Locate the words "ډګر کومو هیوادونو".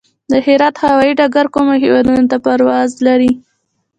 1.19-2.23